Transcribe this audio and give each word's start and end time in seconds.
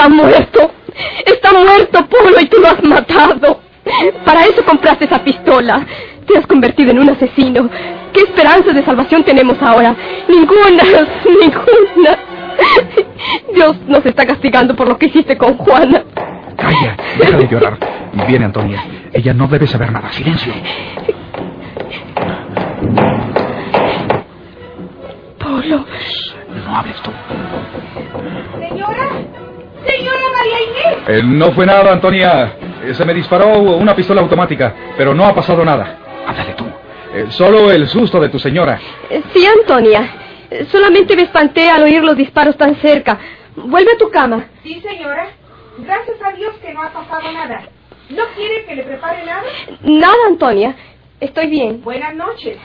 Está 0.00 0.08
muerto. 0.08 0.70
Está 1.26 1.52
muerto, 1.52 2.06
Polo, 2.06 2.40
y 2.40 2.46
tú 2.46 2.56
lo 2.58 2.68
has 2.68 2.82
matado. 2.82 3.60
Para 4.24 4.44
eso 4.46 4.64
compraste 4.64 5.04
esa 5.04 5.22
pistola. 5.22 5.86
Te 6.26 6.38
has 6.38 6.46
convertido 6.46 6.90
en 6.92 7.00
un 7.00 7.10
asesino. 7.10 7.68
¿Qué 8.10 8.20
esperanza 8.20 8.72
de 8.72 8.82
salvación 8.82 9.22
tenemos 9.24 9.60
ahora? 9.60 9.94
Ninguna, 10.26 10.84
ninguna. 11.38 12.18
Dios 13.54 13.76
nos 13.88 14.06
está 14.06 14.24
castigando 14.24 14.74
por 14.74 14.88
lo 14.88 14.96
que 14.96 15.06
hiciste 15.06 15.36
con 15.36 15.58
Juana. 15.58 16.02
Calla, 16.56 16.96
deja 17.18 17.36
de 17.36 17.48
llorar. 17.48 17.78
Viene 18.26 18.46
Antonia. 18.46 18.82
Ella 19.12 19.34
no 19.34 19.48
debe 19.48 19.66
saber 19.66 19.92
nada. 19.92 20.10
Silencio. 20.12 20.54
Polo. 25.38 25.84
No 26.64 26.76
hables 26.76 26.96
tú. 27.02 27.10
Señora, 28.66 29.08
señora 29.86 30.20
María 30.36 30.62
Inés. 30.62 31.08
Eh, 31.08 31.22
no 31.24 31.52
fue 31.52 31.66
nada, 31.66 31.92
Antonia. 31.92 32.52
Eh, 32.84 32.94
se 32.94 33.04
me 33.04 33.14
disparó 33.14 33.58
una 33.58 33.94
pistola 33.94 34.20
automática, 34.20 34.74
pero 34.96 35.14
no 35.14 35.24
ha 35.24 35.34
pasado 35.34 35.64
nada. 35.64 35.98
Háblale 36.26 36.54
tú. 36.54 36.64
Eh, 37.14 37.26
solo 37.30 37.70
el 37.70 37.88
susto 37.88 38.20
de 38.20 38.28
tu 38.28 38.38
señora. 38.38 38.78
Sí, 39.32 39.46
Antonia. 39.46 40.08
Solamente 40.70 41.14
me 41.16 41.22
espanté 41.22 41.68
al 41.70 41.82
oír 41.82 42.02
los 42.02 42.16
disparos 42.16 42.56
tan 42.56 42.76
cerca. 42.76 43.18
Vuelve 43.56 43.92
a 43.92 43.98
tu 43.98 44.10
cama. 44.10 44.46
Sí, 44.62 44.80
señora. 44.80 45.28
Gracias 45.78 46.16
a 46.22 46.32
Dios 46.32 46.54
que 46.60 46.72
no 46.72 46.82
ha 46.82 46.90
pasado 46.90 47.30
nada. 47.32 47.62
¿No 48.10 48.22
quiere 48.34 48.64
que 48.64 48.74
le 48.74 48.82
prepare 48.82 49.24
nada? 49.24 49.42
Nada, 49.82 50.26
Antonia. 50.28 50.74
Estoy 51.20 51.46
bien. 51.48 51.80
Buenas 51.82 52.14
noches. 52.14 52.56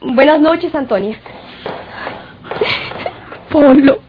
Buenas 0.00 0.40
noches, 0.40 0.74
Antonia. 0.74 1.18
Polo. 3.50 4.00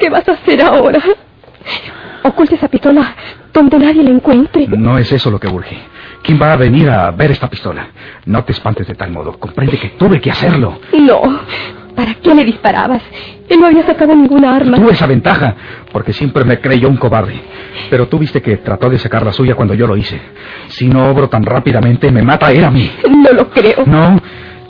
¿Qué 0.00 0.08
vas 0.08 0.26
a 0.28 0.32
hacer 0.32 0.62
ahora? 0.62 0.98
Oculte 2.24 2.54
esa 2.54 2.68
pistola 2.68 3.14
donde 3.52 3.78
nadie 3.78 4.02
la 4.02 4.10
encuentre. 4.10 4.66
No 4.68 4.96
es 4.98 5.12
eso 5.12 5.30
lo 5.30 5.38
que 5.38 5.46
urge. 5.46 5.78
¿Quién 6.22 6.40
va 6.40 6.54
a 6.54 6.56
venir 6.56 6.88
a 6.88 7.10
ver 7.10 7.30
esta 7.30 7.48
pistola? 7.48 7.88
No 8.26 8.42
te 8.44 8.52
espantes 8.52 8.86
de 8.86 8.94
tal 8.94 9.10
modo. 9.10 9.38
Comprende 9.38 9.78
que 9.78 9.90
tuve 9.90 10.20
que 10.20 10.30
hacerlo. 10.30 10.80
No. 10.92 11.20
¿Para 11.94 12.14
qué 12.14 12.34
le 12.34 12.44
disparabas? 12.44 13.02
Él 13.48 13.60
no 13.60 13.66
había 13.66 13.84
sacado 13.84 14.14
ninguna 14.14 14.56
arma. 14.56 14.76
Tuve 14.76 14.92
esa 14.92 15.06
ventaja, 15.06 15.54
porque 15.92 16.12
siempre 16.12 16.44
me 16.44 16.60
creyó 16.60 16.88
un 16.88 16.96
cobarde. 16.96 17.34
Pero 17.90 18.08
tú 18.08 18.18
viste 18.18 18.40
que 18.40 18.58
trató 18.58 18.88
de 18.88 18.98
sacar 18.98 19.24
la 19.24 19.32
suya 19.32 19.54
cuando 19.54 19.74
yo 19.74 19.86
lo 19.86 19.96
hice. 19.96 20.20
Si 20.68 20.88
no 20.88 21.10
obro 21.10 21.28
tan 21.28 21.42
rápidamente, 21.42 22.10
me 22.10 22.22
mata 22.22 22.52
él 22.52 22.64
a 22.64 22.70
mí. 22.70 22.90
No 23.08 23.32
lo 23.32 23.50
creo. 23.50 23.84
No. 23.86 24.20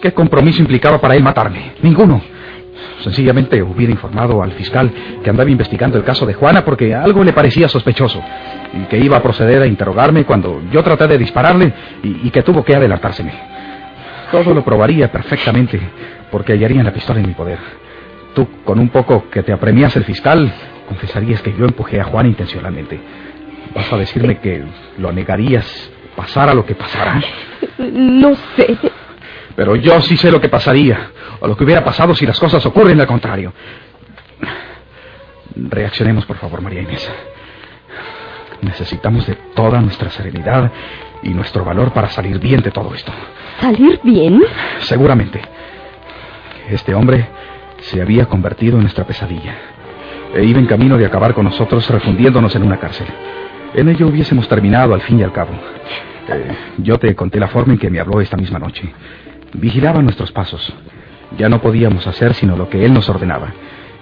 ¿Qué 0.00 0.12
compromiso 0.12 0.60
implicaba 0.60 1.00
para 1.00 1.15
él 1.15 1.22
matarme? 1.22 1.75
Ninguno. 1.82 2.21
Sencillamente 3.03 3.62
hubiera 3.62 3.93
informado 3.93 4.43
al 4.43 4.53
fiscal 4.53 4.91
que 5.22 5.31
andaba 5.31 5.50
investigando 5.50 5.97
el 5.97 6.05
caso 6.05 6.27
de 6.27 6.34
Juana 6.34 6.65
porque 6.65 6.94
algo 6.94 7.25
le 7.25 7.33
parecía 7.33 7.69
sospechoso 7.69 8.22
y 8.75 8.84
que 8.87 8.99
iba 8.99 9.16
a 9.16 9.22
proceder 9.22 9.62
a 9.62 9.66
interrogarme 9.66 10.25
cuando 10.25 10.62
yo 10.71 10.83
traté 10.83 11.09
de 11.09 11.19
dispararle 11.19 11.72
y, 12.03 12.31
que 12.31 12.43
tuvo 12.43 12.62
que 12.62 12.77
adelantárseme. 12.77 13.33
Todo 14.31 14.55
lo 14.55 14.62
probaría 14.62 15.11
perfectamente 15.11 15.81
porque 16.31 16.53
hallarían 16.53 16.84
la 16.84 16.93
pistola 16.93 17.21
en 17.21 17.28
mi 17.28 17.34
poder. 17.34 17.59
Tú, 18.34 18.47
con 18.65 18.78
un 18.78 18.91
poco 18.91 19.28
que 19.31 19.43
te 19.43 19.53
apremias 19.53 19.97
el 19.97 20.05
fiscal, 20.05 20.53
confesarías 20.87 21.43
que 21.43 21.53
yo 21.56 21.65
empujé 21.65 22.00
a 22.00 22.05
Juana 22.05 22.28
intencionalmente. 22.28 23.00
¿Vas 23.75 23.93
a 23.93 23.97
decirme 23.97 24.38
que 24.38 24.62
lo 24.99 25.11
negarías, 25.11 25.91
pasara 26.15 26.55
lo 26.55 26.65
que 26.65 26.75
pasara? 26.75 27.21
No 27.78 28.34
sé. 28.56 28.77
Pero 29.56 29.77
yo 29.77 30.00
sí 30.00 30.16
sé 30.16 30.31
lo 30.31 30.41
que 30.41 30.49
pasaría, 30.49 31.11
o 31.41 31.47
lo 31.47 31.56
que 31.56 31.65
hubiera 31.65 31.84
pasado 31.84 32.15
si 32.15 32.27
las 32.27 32.38
cosas 32.38 32.65
ocurren 32.66 33.00
al 33.00 33.06
contrario. 33.06 33.53
Reaccionemos, 35.56 36.25
por 36.27 36.37
favor, 36.37 36.61
María 36.62 36.83
Inés. 36.83 37.11
Necesitamos 38.62 39.27
de 39.27 39.34
toda 39.55 39.81
nuestra 39.81 40.11
serenidad 40.11 40.71
y 41.22 41.31
nuestro 41.31 41.65
valor 41.65 41.93
para 41.93 42.11
salir 42.11 42.38
bien 42.38 42.62
de 42.62 42.71
todo 42.71 42.94
esto. 42.94 43.12
¿Salir 43.61 44.00
bien? 44.03 44.43
Seguramente. 44.81 45.41
Este 46.69 46.94
hombre 46.94 47.27
se 47.81 48.00
había 48.00 48.27
convertido 48.27 48.77
en 48.77 48.82
nuestra 48.82 49.05
pesadilla. 49.05 49.55
E 50.34 50.44
iba 50.44 50.61
en 50.61 50.67
camino 50.67 50.97
de 50.97 51.06
acabar 51.06 51.34
con 51.34 51.44
nosotros 51.44 51.88
refundiéndonos 51.88 52.55
en 52.55 52.62
una 52.62 52.78
cárcel. 52.78 53.06
En 53.75 53.88
ello 53.88 54.06
hubiésemos 54.06 54.49
terminado 54.49 54.94
al 54.94 55.00
fin 55.03 55.19
y 55.19 55.22
al 55.22 55.32
cabo. 55.32 55.53
Eh, 56.28 56.56
yo 56.78 56.99
te 56.99 57.15
conté 57.17 57.41
la 57.41 57.49
forma 57.49 57.72
en 57.72 57.78
que 57.78 57.91
me 57.91 57.99
habló 57.99 58.21
esta 58.21 58.37
misma 58.37 58.59
noche. 58.59 58.93
Vigilaba 59.55 60.03
nuestros 60.03 60.33
pasos. 60.33 60.72
Ya 61.38 61.49
no 61.49 61.61
podíamos 61.61 62.06
hacer 62.06 62.34
sino 62.34 62.56
lo 62.56 62.69
que 62.69 62.84
él 62.84 62.93
nos 62.93 63.09
ordenaba. 63.09 63.53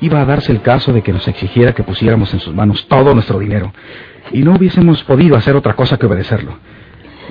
Iba 0.01 0.21
a 0.21 0.25
darse 0.25 0.53
el 0.53 0.63
caso 0.63 0.93
de 0.93 1.03
que 1.03 1.13
nos 1.13 1.27
exigiera 1.27 1.73
que 1.73 1.83
pusiéramos 1.83 2.33
en 2.33 2.41
sus 2.41 2.55
manos 2.55 2.87
todo 2.87 3.15
nuestro 3.15 3.39
dinero. 3.39 3.73
Y 4.33 4.43
no 4.43 4.55
hubiésemos 4.55 5.03
podido 5.05 5.37
hacer 5.37 5.57
otra 5.57 5.75
cosa 5.75 5.99
que 5.99 6.07
obedecerlo. 6.07 6.59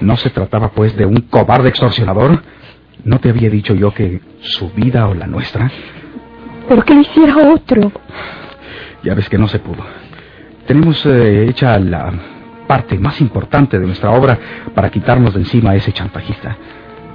¿No 0.01 0.17
se 0.17 0.29
trataba, 0.29 0.71
pues, 0.71 0.95
de 0.95 1.05
un 1.05 1.21
cobarde 1.21 1.69
extorsionador? 1.69 2.43
¿No 3.03 3.19
te 3.19 3.29
había 3.29 3.49
dicho 3.49 3.73
yo 3.73 3.93
que 3.93 4.21
su 4.41 4.69
vida 4.71 5.07
o 5.07 5.13
la 5.13 5.27
nuestra? 5.27 5.71
¿Por 6.67 6.83
qué 6.83 6.95
lo 6.95 7.01
hiciera 7.01 7.35
otro? 7.53 7.91
Ya 9.03 9.13
ves 9.13 9.29
que 9.29 9.37
no 9.37 9.47
se 9.47 9.59
pudo. 9.59 9.83
Tenemos 10.65 11.05
eh, 11.05 11.45
hecha 11.47 11.79
la 11.79 12.11
parte 12.67 12.99
más 12.99 13.21
importante 13.21 13.79
de 13.79 13.85
nuestra 13.85 14.11
obra 14.11 14.37
para 14.75 14.89
quitarnos 14.89 15.33
de 15.33 15.39
encima 15.39 15.71
a 15.71 15.75
ese 15.75 15.93
chantajista. 15.93 16.57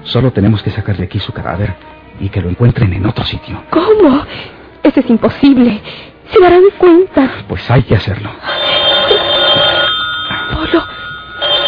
Solo 0.04 0.32
tenemos 0.32 0.62
que 0.62 0.70
sacar 0.70 0.96
de 0.96 1.04
aquí 1.04 1.18
su 1.18 1.32
cadáver 1.32 1.74
y 2.20 2.28
que 2.28 2.40
lo 2.40 2.48
encuentren 2.48 2.92
en 2.92 3.06
otro 3.06 3.24
sitio. 3.24 3.62
¿Cómo? 3.70 4.24
Eso 4.82 5.00
es 5.00 5.10
imposible. 5.10 5.80
Se 6.30 6.40
darán 6.40 6.62
cuenta. 6.78 7.30
Pues 7.48 7.70
hay 7.70 7.82
que 7.82 7.94
hacerlo. 7.94 8.30
Polo, 10.52 10.84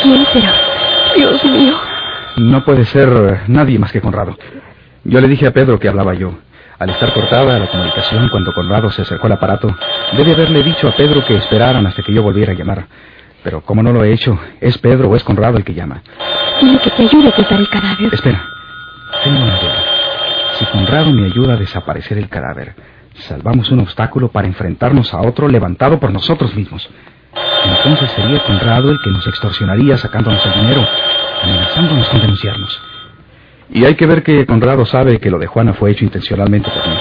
¿quién 0.03 0.27
será? 0.33 0.53
Dios 1.15 1.45
mío. 1.45 1.77
No 2.37 2.65
puede 2.65 2.85
ser 2.87 3.43
nadie 3.49 3.79
más 3.79 3.93
que 3.93 4.01
Conrado. 4.01 4.37
Yo 5.05 5.21
le 5.21 5.29
dije 5.29 5.47
a 5.47 5.53
Pedro 5.53 5.79
que 5.79 5.89
hablaba 5.89 6.15
yo. 6.15 6.35
Al 6.79 6.91
estar 6.91 7.13
cortada 7.13 7.59
la 7.59 7.69
comunicación 7.69 8.29
cuando 8.31 8.53
Conrado 8.53 8.91
se 8.91 9.03
acercó 9.03 9.27
al 9.27 9.35
aparato, 9.35 9.75
debe 10.17 10.33
haberle 10.33 10.63
dicho 10.63 10.89
a 10.89 10.97
Pedro 10.97 11.25
que 11.25 11.37
esperaran 11.37 11.87
hasta 11.87 12.03
que 12.03 12.13
yo 12.13 12.23
volviera 12.23 12.53
a 12.53 12.57
llamar. 12.57 12.87
Pero 13.45 13.61
como 13.61 13.83
no 13.83 13.93
lo 13.93 14.03
he 14.03 14.13
hecho, 14.13 14.39
es 14.61 14.77
Pedro 14.79 15.09
o 15.11 15.17
es 15.17 15.23
Conrado 15.23 15.57
el 15.57 15.65
que 15.65 15.75
llama. 15.75 16.03
Dile 16.61 16.79
que 16.79 16.91
te 16.91 17.03
ayude 17.03 17.27
a 17.27 17.31
ocultar 17.31 17.61
el 17.61 17.69
cadáver. 17.69 18.15
Espera, 18.15 18.45
tengo 19.23 19.43
una 19.43 19.59
duda. 19.59 19.85
Si 20.59 20.65
Conrado 20.67 21.13
me 21.13 21.27
ayuda 21.27 21.55
a 21.55 21.57
desaparecer 21.57 22.19
el 22.19 22.29
cadáver, 22.29 22.75
salvamos 23.15 23.71
un 23.71 23.81
obstáculo 23.81 24.29
para 24.29 24.47
enfrentarnos 24.47 25.13
a 25.15 25.21
otro 25.21 25.49
levantado 25.49 25.99
por 25.99 26.13
nosotros 26.13 26.55
mismos. 26.55 26.89
Entonces 27.65 28.11
sería 28.13 28.43
Conrado 28.45 28.91
el 28.91 29.01
que 29.03 29.11
nos 29.11 29.27
extorsionaría 29.27 29.97
sacándonos 29.97 30.45
el 30.47 30.53
dinero, 30.55 30.87
amenazándonos 31.43 32.09
con 32.09 32.21
denunciarnos. 32.21 32.81
Y 33.71 33.85
hay 33.85 33.95
que 33.97 34.07
ver 34.07 34.23
que 34.23 34.47
Conrado 34.47 34.87
sabe 34.87 35.19
que 35.19 35.31
lo 35.31 35.39
de 35.39 35.47
Juana 35.47 35.73
fue 35.73 35.91
hecho 35.91 36.05
intencionalmente 36.05 36.71
por 36.71 36.87
mí, 36.87 36.97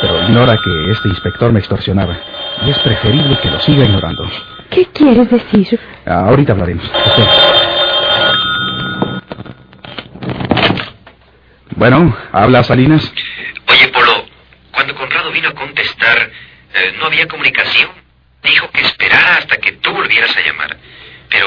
pero 0.00 0.22
ignora 0.22 0.56
que 0.56 0.90
este 0.90 1.08
inspector 1.08 1.52
me 1.52 1.58
extorsionaba, 1.58 2.16
y 2.64 2.70
es 2.70 2.78
preferible 2.78 3.38
que 3.42 3.50
lo 3.50 3.60
siga 3.60 3.84
ignorando. 3.84 4.24
¿Qué 4.70 4.86
quieres 4.92 5.30
decir? 5.30 5.78
Ahorita 6.06 6.52
hablaremos. 6.52 6.84
Espera. 6.84 7.55
Bueno, 11.76 12.16
habla 12.32 12.64
Salinas. 12.64 13.12
Oye, 13.68 13.88
Polo, 13.88 14.24
cuando 14.72 14.94
Conrado 14.94 15.30
vino 15.30 15.50
a 15.50 15.54
contestar, 15.54 16.30
eh, 16.74 16.94
no 16.98 17.06
había 17.06 17.28
comunicación. 17.28 17.90
Dijo 18.42 18.70
que 18.70 18.80
esperara 18.80 19.36
hasta 19.38 19.58
que 19.58 19.72
tú 19.72 19.92
volvieras 19.92 20.34
a 20.36 20.40
llamar. 20.40 20.74
Pero 21.28 21.46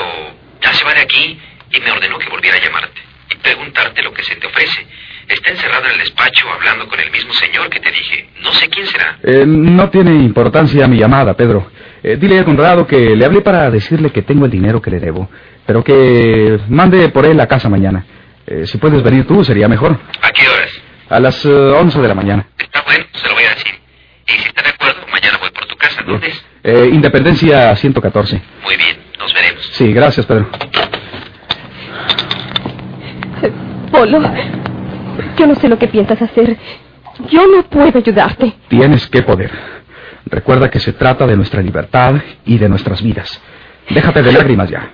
ya 0.62 0.72
se 0.74 0.86
va 0.86 0.94
de 0.94 1.02
aquí 1.02 1.40
y 1.72 1.80
me 1.80 1.92
ordenó 1.92 2.20
que 2.20 2.30
volviera 2.30 2.58
a 2.58 2.62
llamarte 2.64 3.02
y 3.32 3.36
preguntarte 3.38 4.04
lo 4.04 4.14
que 4.14 4.24
se 4.24 4.36
te 4.36 4.46
ofrece. 4.46 4.86
Está 5.28 5.50
encerrado 5.50 5.86
en 5.86 5.92
el 5.94 6.00
despacho 6.00 6.48
hablando 6.52 6.88
con 6.88 7.00
el 7.00 7.10
mismo 7.12 7.34
señor 7.34 7.70
que 7.70 7.80
te 7.80 7.90
dije. 7.90 8.30
No 8.44 8.52
sé 8.54 8.70
quién 8.70 8.86
será. 8.86 9.18
Eh, 9.24 9.46
no 9.48 9.90
tiene 9.90 10.12
importancia 10.12 10.88
mi 10.88 10.98
llamada, 10.98 11.34
Pedro. 11.36 11.72
Eh, 12.04 12.18
dile 12.18 12.40
a 12.40 12.46
Conrado 12.46 12.86
que 12.86 13.16
le 13.16 13.26
hablé 13.26 13.42
para 13.42 13.72
decirle 13.72 14.12
que 14.12 14.22
tengo 14.22 14.46
el 14.46 14.52
dinero 14.52 14.82
que 14.82 14.92
le 14.92 15.00
debo, 15.00 15.30
pero 15.66 15.84
que 15.84 16.60
mande 16.70 17.10
por 17.10 17.26
él 17.26 17.40
a 17.40 17.48
casa 17.48 17.68
mañana. 17.68 18.06
Eh, 18.52 18.66
si 18.66 18.80
puedes 18.80 19.04
venir 19.04 19.28
tú, 19.28 19.44
sería 19.46 19.68
mejor. 19.68 19.92
¿A 20.24 20.32
qué 20.32 20.50
horas? 20.50 20.72
A 21.08 21.20
las 21.20 21.46
eh, 21.46 21.50
11 21.50 22.02
de 22.02 22.08
la 22.08 22.16
mañana. 22.16 22.48
Está 22.58 22.82
bueno, 22.82 23.06
se 23.14 23.28
lo 23.28 23.36
voy 23.36 23.44
a 23.44 23.50
decir. 23.50 23.80
Y 24.28 24.32
si 24.32 24.48
está 24.48 24.64
de 24.64 24.70
acuerdo, 24.70 25.02
mañana 25.12 25.38
voy 25.40 25.52
por 25.52 25.68
tu 25.68 25.76
casa. 25.76 26.02
¿Dónde 26.02 26.30
es? 26.30 26.46
Eh, 26.64 26.90
Independencia 26.92 27.76
114. 27.76 28.42
Muy 28.64 28.76
bien, 28.76 28.98
nos 29.20 29.32
veremos. 29.36 29.70
Sí, 29.74 29.94
gracias, 29.94 30.26
Pedro. 30.26 30.50
Polo, 33.92 34.20
yo 35.38 35.46
no 35.46 35.54
sé 35.54 35.70
lo 35.70 35.78
que 35.78 35.88
piensas 35.88 36.20
hacer. 36.20 36.58
Yo 37.30 37.46
no 37.46 37.62
puedo 37.70 38.00
ayudarte. 38.00 38.56
Tienes 38.68 39.08
que 39.10 39.22
poder. 39.22 39.52
Recuerda 40.26 40.72
que 40.72 40.80
se 40.80 40.94
trata 40.94 41.28
de 41.28 41.36
nuestra 41.36 41.62
libertad 41.62 42.16
y 42.46 42.58
de 42.58 42.68
nuestras 42.68 43.04
vidas. 43.04 43.40
Déjate 43.90 44.22
de 44.22 44.32
lágrimas 44.32 44.70
ya. 44.70 44.92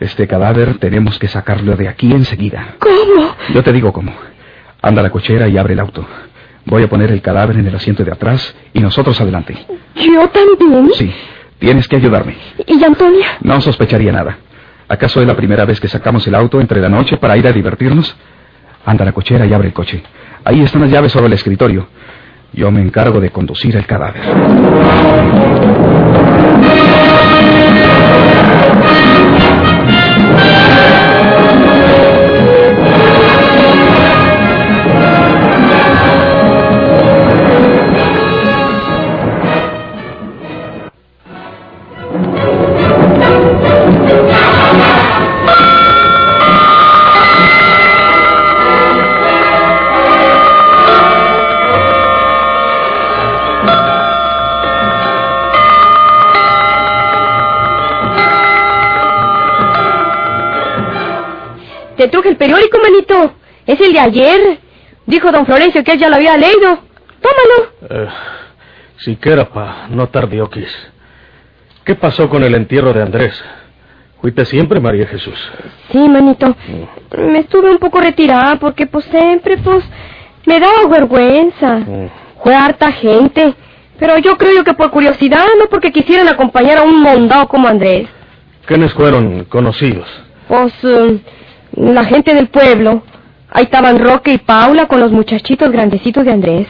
Este 0.00 0.26
cadáver 0.26 0.78
tenemos 0.78 1.18
que 1.18 1.28
sacarlo 1.28 1.76
de 1.76 1.88
aquí 1.88 2.10
enseguida. 2.12 2.76
¿Cómo? 2.78 3.34
Yo 3.52 3.62
te 3.62 3.72
digo 3.72 3.92
cómo. 3.92 4.12
Anda 4.80 5.00
a 5.00 5.04
la 5.04 5.10
cochera 5.10 5.48
y 5.48 5.58
abre 5.58 5.74
el 5.74 5.80
auto. 5.80 6.06
Voy 6.64 6.82
a 6.82 6.88
poner 6.88 7.10
el 7.10 7.20
cadáver 7.20 7.56
en 7.56 7.66
el 7.66 7.74
asiento 7.74 8.04
de 8.04 8.12
atrás 8.12 8.54
y 8.72 8.80
nosotros 8.80 9.20
adelante. 9.20 9.56
¿Yo 9.96 10.28
también? 10.28 10.90
Sí, 10.94 11.12
tienes 11.58 11.88
que 11.88 11.96
ayudarme. 11.96 12.36
¿Y 12.66 12.82
Antonia? 12.82 13.38
No 13.40 13.60
sospecharía 13.60 14.12
nada. 14.12 14.38
¿Acaso 14.88 15.20
es 15.20 15.26
la 15.26 15.36
primera 15.36 15.64
vez 15.64 15.80
que 15.80 15.88
sacamos 15.88 16.26
el 16.26 16.34
auto 16.34 16.60
entre 16.60 16.80
la 16.80 16.88
noche 16.88 17.16
para 17.16 17.36
ir 17.36 17.46
a 17.46 17.52
divertirnos? 17.52 18.16
Anda 18.84 19.04
a 19.04 19.06
la 19.06 19.12
cochera 19.12 19.46
y 19.46 19.52
abre 19.52 19.68
el 19.68 19.74
coche. 19.74 20.02
Ahí 20.44 20.60
están 20.60 20.82
las 20.82 20.90
llaves 20.90 21.12
sobre 21.12 21.26
el 21.26 21.32
escritorio. 21.32 21.86
Yo 22.52 22.70
me 22.70 22.82
encargo 22.82 23.20
de 23.20 23.30
conducir 23.30 23.76
el 23.76 23.86
cadáver. 23.86 24.22
Te 62.02 62.08
truje 62.08 62.30
el 62.30 62.36
periódico, 62.36 62.78
manito. 62.80 63.32
Es 63.64 63.80
el 63.80 63.92
de 63.92 64.00
ayer. 64.00 64.58
Dijo 65.06 65.30
don 65.30 65.46
Florencio 65.46 65.84
que 65.84 65.92
él 65.92 66.00
ya 66.00 66.08
lo 66.08 66.16
había 66.16 66.36
leído. 66.36 66.80
Tómalo. 67.20 67.70
Eh, 67.88 68.08
siquiera 68.96 69.48
pa 69.48 69.86
no 69.88 70.08
tardioquis. 70.08 70.68
¿Qué 71.84 71.94
pasó 71.94 72.28
con 72.28 72.42
el 72.42 72.56
entierro 72.56 72.92
de 72.92 73.02
Andrés? 73.02 73.40
¿Fuiste 74.20 74.44
siempre, 74.46 74.80
María 74.80 75.06
Jesús? 75.06 75.38
Sí, 75.92 75.98
manito. 76.08 76.56
Me 77.16 77.38
estuve 77.38 77.70
un 77.70 77.78
poco 77.78 78.00
retirada 78.00 78.56
porque, 78.56 78.88
pues, 78.88 79.04
siempre, 79.04 79.58
pues, 79.58 79.84
me 80.44 80.58
daba 80.58 80.88
vergüenza. 80.88 81.76
Mm. 81.76 82.10
Fue 82.42 82.52
harta 82.52 82.90
gente. 82.90 83.54
Pero 84.00 84.18
yo 84.18 84.36
creo 84.36 84.64
que 84.64 84.74
por 84.74 84.90
curiosidad, 84.90 85.46
no 85.56 85.66
porque 85.70 85.92
quisieran 85.92 86.26
acompañar 86.26 86.78
a 86.78 86.82
un 86.82 87.00
mondado 87.00 87.46
como 87.46 87.68
Andrés. 87.68 88.08
¿Quiénes 88.66 88.92
fueron 88.92 89.44
conocidos? 89.44 90.08
Pues, 90.48 90.72
eh, 90.82 91.20
la 91.76 92.04
gente 92.04 92.34
del 92.34 92.48
pueblo. 92.48 93.02
Ahí 93.50 93.64
estaban 93.64 93.98
Roque 93.98 94.32
y 94.32 94.38
Paula 94.38 94.86
con 94.86 95.00
los 95.00 95.12
muchachitos 95.12 95.70
grandecitos 95.70 96.24
de 96.24 96.32
Andrés. 96.32 96.68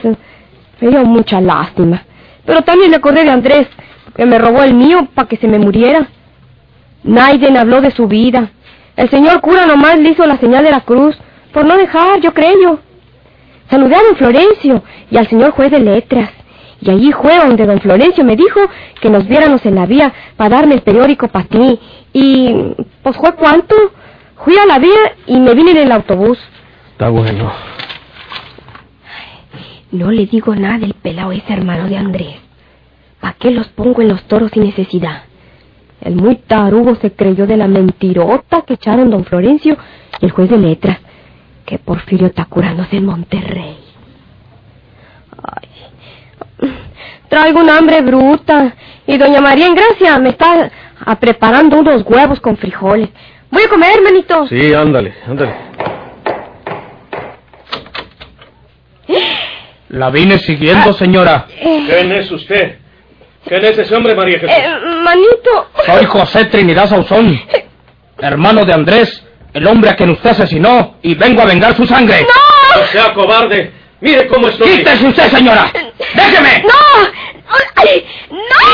Me 0.81 0.89
dio 0.89 1.05
mucha 1.05 1.41
lástima. 1.41 2.03
Pero 2.45 2.63
también 2.63 2.91
me 2.91 2.97
acordé 2.97 3.25
de 3.25 3.31
Andrés, 3.31 3.69
que 4.17 4.27
me 4.27 4.39
robó 4.39 4.63
el 4.63 4.75
mío 4.75 5.09
para 5.15 5.29
que 5.29 5.37
se 5.37 5.47
me 5.47 5.59
muriera. 5.59 6.09
Naiden 7.05 7.57
habló 7.57 7.81
de 7.81 7.91
su 7.93 8.09
vida. 8.09 8.51
El 8.97 9.09
señor 9.11 9.41
cura 9.41 9.67
nomás 9.67 9.99
le 9.99 10.11
hizo 10.11 10.27
la 10.27 10.39
señal 10.39 10.65
de 10.65 10.71
la 10.71 10.81
cruz, 10.81 11.17
por 11.53 11.65
no 11.65 11.77
dejar, 11.77 12.21
yo 12.21 12.35
creo. 12.35 12.81
Saludé 13.71 13.95
a 13.95 14.03
don 14.03 14.17
Florencio 14.17 14.83
y 15.11 15.17
al 15.17 15.29
señor 15.29 15.53
juez 15.53 15.71
de 15.71 15.81
letras. 15.81 16.31
Y 16.81 16.91
allí 16.91 17.13
fue 17.13 17.39
donde 17.39 17.65
don 17.65 17.81
Florencio 17.81 18.25
me 18.25 18.35
dijo 18.35 18.61
que 19.01 19.09
nos 19.09 19.27
viéramos 19.27 19.65
en 19.65 19.77
la 19.77 19.87
vía 19.87 20.13
para 20.37 20.57
darme 20.57 20.75
el 20.75 20.83
periódico 20.83 21.29
para 21.29 21.47
ti. 21.47 21.79
Y, 22.13 22.75
pues, 23.03 23.17
¿fue 23.17 23.35
cuánto? 23.37 23.75
Fui 24.45 24.57
a 24.57 24.67
la 24.67 24.79
vía 24.79 25.17
y 25.27 25.39
me 25.39 25.55
vine 25.55 25.71
en 25.71 25.77
el 25.79 25.93
autobús. 25.93 26.39
Está 26.93 27.09
bueno. 27.09 27.53
No 29.93 30.11
le 30.11 30.27
digo 30.27 30.55
nada 30.55 30.79
del 30.79 30.95
pelao 30.95 31.33
ese 31.33 31.53
hermano 31.53 31.89
de 31.89 31.97
Andrés. 31.97 32.37
¿Para 33.21 33.35
qué 33.35 33.51
los 33.51 33.69
pongo 33.69 34.03
en 34.03 34.09
los 34.09 34.25
toros 34.25 34.51
sin 34.53 34.65
necesidad? 34.65 35.23
El 36.01 36.17
muy 36.17 36.37
tarugo 36.37 36.97
se 36.97 37.13
creyó 37.13 37.47
de 37.47 37.57
la 37.57 37.69
mentirota 37.69 38.63
que 38.63 38.75
echaron 38.75 39.11
don 39.11 39.25
Florencio 39.25 39.77
y 40.21 40.25
el 40.25 40.33
juez 40.33 40.51
de 40.51 40.59
letras, 40.59 40.99
que 41.65 41.79
Porfirio 41.79 42.27
está 42.27 42.47
curándose 42.47 42.97
en 42.97 43.07
Monterrey. 43.07 43.77
Ay, 45.41 45.69
traigo 47.29 47.61
una 47.61 47.79
hambre 47.79 48.01
bruta 48.01 48.75
y 49.07 49.17
doña 49.19 49.41
María 49.41 49.67
en 49.67 49.75
Gracia 49.77 50.19
me 50.19 50.31
está 50.31 50.71
ah, 51.05 51.17
preparando 51.21 51.79
unos 51.79 52.03
huevos 52.03 52.41
con 52.41 52.57
frijoles. 52.57 53.11
Voy 53.53 53.63
a 53.65 53.69
comer, 53.69 53.97
hermanito. 53.99 54.49
Sí, 54.49 54.73
ándale, 54.73 55.15
ándale. 55.29 55.55
La 59.91 60.09
vine 60.09 60.39
siguiendo, 60.39 60.95
señora. 60.95 61.45
¿Quién 61.61 62.13
es 62.13 62.31
usted? 62.31 62.79
¿Quién 63.47 63.63
es 63.67 63.77
ese 63.77 63.95
hombre, 63.95 64.15
María 64.15 64.39
Jesús? 64.39 64.57
Eh, 64.57 64.73
manito. 65.05 65.69
Soy 65.85 66.07
José 66.07 66.47
Trinidad 66.47 66.89
Sauzón, 66.89 67.39
hermano 68.19 68.65
de 68.65 68.73
Andrés, 68.73 69.23
el 69.53 69.67
hombre 69.67 69.91
a 69.91 69.97
quien 69.97 70.09
usted 70.11 70.31
asesinó, 70.31 70.97
y 71.03 71.15
vengo 71.15 71.43
a 71.43 71.45
vengar 71.45 71.77
su 71.77 71.85
sangre. 71.87 72.23
¡No 72.23 72.87
sea 72.87 73.13
cobarde! 73.13 73.71
¡Mire 74.01 74.27
cómo 74.29 74.49
estoy! 74.49 74.79
¡Quítese 74.79 75.09
usted, 75.09 75.29
señora! 75.29 75.71
¡Déjeme! 76.15 76.63
¡No! 76.63 76.71
¡Ay! 77.77 78.07
¡No! 78.31 78.73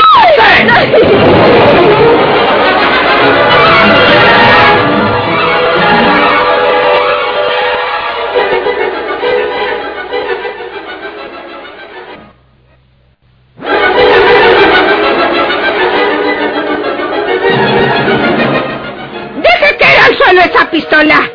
Esa 20.59 20.71
pistola! 20.71 21.29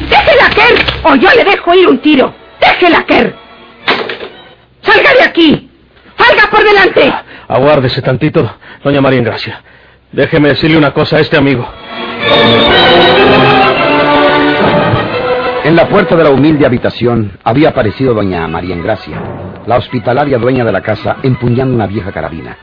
¡Déjela 0.00 0.50
caer 0.54 0.84
o 1.04 1.14
yo 1.16 1.28
le 1.36 1.44
dejo 1.44 1.74
ir 1.74 1.88
un 1.88 1.98
tiro! 1.98 2.32
¡Déjela 2.60 3.04
caer! 3.04 3.34
¡Salga 4.82 5.14
de 5.14 5.22
aquí! 5.22 5.70
¡Salga 6.16 6.50
por 6.50 6.62
delante! 6.62 7.12
Aguárdese 7.48 8.02
tantito, 8.02 8.56
doña 8.82 9.00
María 9.00 9.18
Ingracia. 9.18 9.62
Déjeme 10.12 10.48
decirle 10.48 10.78
una 10.78 10.92
cosa 10.92 11.16
a 11.16 11.20
este 11.20 11.36
amigo. 11.36 11.66
En 15.64 15.76
la 15.76 15.88
puerta 15.88 16.14
de 16.14 16.24
la 16.24 16.30
humilde 16.30 16.66
habitación 16.66 17.38
había 17.42 17.70
aparecido 17.70 18.14
doña 18.14 18.46
María 18.46 18.74
Engracia, 18.74 19.20
la 19.66 19.76
hospitalaria 19.76 20.38
dueña 20.38 20.64
de 20.64 20.72
la 20.72 20.82
casa, 20.82 21.16
empuñando 21.22 21.74
una 21.74 21.86
vieja 21.86 22.12
carabina. 22.12 22.56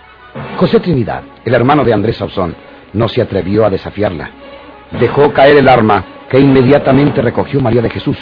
José 0.57 0.79
Trinidad, 0.79 1.23
el 1.43 1.53
hermano 1.53 1.83
de 1.83 1.93
Andrés 1.93 2.17
Sauzón, 2.17 2.55
no 2.93 3.09
se 3.09 3.21
atrevió 3.21 3.65
a 3.65 3.69
desafiarla. 3.69 4.29
Dejó 4.99 5.31
caer 5.33 5.57
el 5.57 5.67
arma 5.67 6.03
que 6.29 6.39
inmediatamente 6.39 7.21
recogió 7.21 7.59
María 7.61 7.81
de 7.81 7.89
Jesús. 7.89 8.17